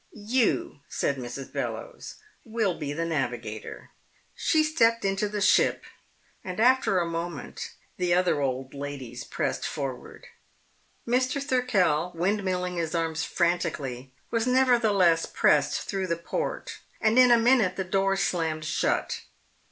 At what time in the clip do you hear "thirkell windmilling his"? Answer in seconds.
11.39-12.95